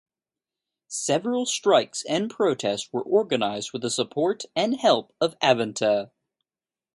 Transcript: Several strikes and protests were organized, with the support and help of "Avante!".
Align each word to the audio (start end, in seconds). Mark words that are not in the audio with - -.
Several 0.87 1.45
strikes 1.45 2.03
and 2.09 2.27
protests 2.27 2.91
were 2.91 3.03
organized, 3.03 3.71
with 3.71 3.83
the 3.83 3.91
support 3.91 4.45
and 4.55 4.75
help 4.77 5.13
of 5.21 5.37
"Avante!". 5.41 6.09